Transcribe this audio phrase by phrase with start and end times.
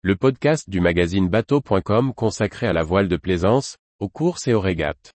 [0.00, 4.60] le podcast du magazine bateau.com consacré à la voile de plaisance, aux courses et aux
[4.60, 5.12] régates.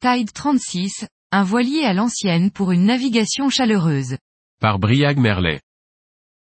[0.00, 4.16] Tide 36, un voilier à l'ancienne pour une navigation chaleureuse.
[4.60, 5.60] Par Briag Merlet.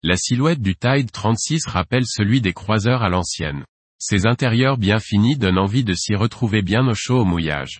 [0.03, 3.65] La silhouette du Tide 36 rappelle celui des croiseurs à l'ancienne.
[4.05, 7.79] Ses intérieurs bien finis donnent envie de s'y retrouver bien au chaud au mouillage.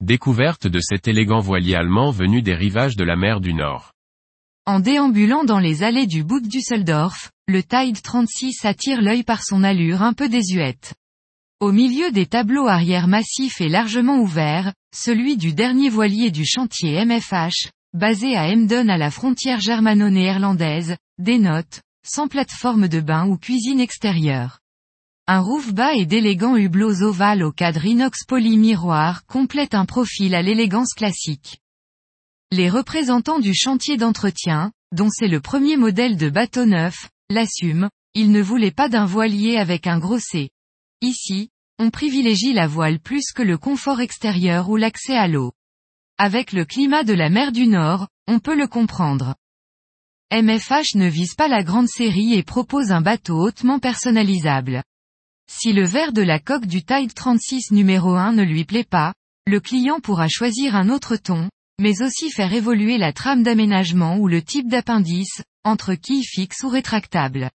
[0.00, 3.92] Découverte de cet élégant voilier allemand venu des rivages de la mer du Nord.
[4.66, 9.64] En déambulant dans les allées du Boot Düsseldorf, le Tide 36 attire l'œil par son
[9.64, 10.94] allure un peu désuète.
[11.58, 17.04] Au milieu des tableaux arrière massifs et largement ouverts, celui du dernier voilier du chantier
[17.04, 23.80] MFH, basé à Emden à la frontière germano-néerlandaise, dénote, sans plateforme de bain ou cuisine
[23.80, 24.60] extérieure.
[25.30, 30.34] Un roof bas et d'élégants hublots ovales au cadre inox poly miroir complètent un profil
[30.34, 31.58] à l'élégance classique.
[32.50, 38.32] Les représentants du chantier d'entretien, dont c'est le premier modèle de bateau neuf, l'assument, ils
[38.32, 40.48] ne voulaient pas d'un voilier avec un gros C.
[41.02, 45.52] Ici, on privilégie la voile plus que le confort extérieur ou l'accès à l'eau.
[46.16, 49.34] Avec le climat de la mer du Nord, on peut le comprendre.
[50.32, 54.84] MFH ne vise pas la grande série et propose un bateau hautement personnalisable.
[55.50, 59.14] Si le vert de la coque du Tide 36 numéro 1 ne lui plaît pas,
[59.46, 61.48] le client pourra choisir un autre ton,
[61.80, 66.68] mais aussi faire évoluer la trame d'aménagement ou le type d'appendice, entre quilles fixes ou
[66.68, 67.50] rétractables.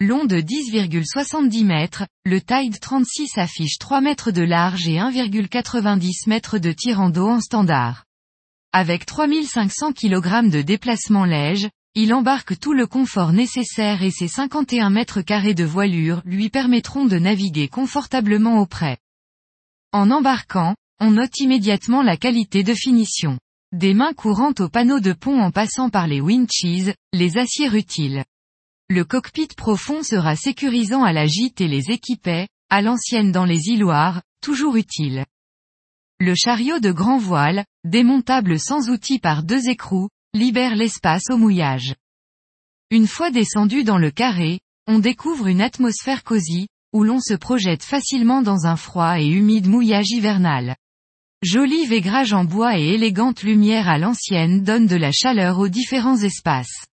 [0.00, 6.58] Long de 10,70 mètres, le Tide 36 affiche 3 mètres de large et 1,90 mètres
[6.58, 8.04] de tirant d'eau en standard.
[8.72, 14.90] Avec 3500 kg de déplacement léger, il embarque tout le confort nécessaire et ses 51
[14.90, 18.98] mètres carrés de voilure lui permettront de naviguer confortablement auprès.
[19.92, 23.38] En embarquant, on note immédiatement la qualité de finition.
[23.70, 28.24] Des mains courantes au panneau de pont en passant par les winches, les aciers utiles.
[28.88, 33.68] Le cockpit profond sera sécurisant à la gîte et les équipets, à l'ancienne dans les
[33.68, 35.24] îloirs, toujours utile.
[36.18, 41.94] Le chariot de grand voile, démontable sans outils par deux écrous, libère l'espace au mouillage.
[42.90, 44.58] Une fois descendu dans le carré,
[44.88, 49.68] on découvre une atmosphère cosy, où l'on se projette facilement dans un froid et humide
[49.68, 50.74] mouillage hivernal.
[51.42, 56.18] Joli vaigrage en bois et élégante lumière à l'ancienne donnent de la chaleur aux différents
[56.18, 56.86] espaces.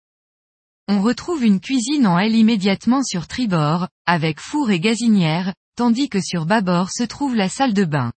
[0.89, 6.21] On retrouve une cuisine en L immédiatement sur tribord, avec four et gazinière, tandis que
[6.21, 8.13] sur bâbord se trouve la salle de bain.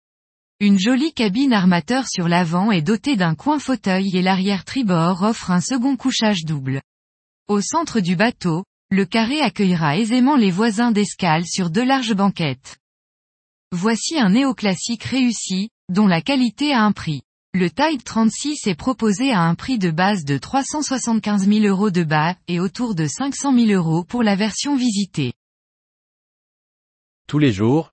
[0.60, 5.52] Une jolie cabine armateur sur l'avant est dotée d'un coin fauteuil et l'arrière tribord offre
[5.52, 6.82] un second couchage double.
[7.48, 12.78] Au centre du bateau, le carré accueillera aisément les voisins d'escale sur deux larges banquettes.
[13.72, 17.24] Voici un néoclassique réussi, dont la qualité a un prix.
[17.56, 22.04] Le Tide 36 est proposé à un prix de base de 375 000 euros de
[22.04, 25.34] bas et autour de 500 000 euros pour la version visitée.
[27.28, 27.93] Tous les jours,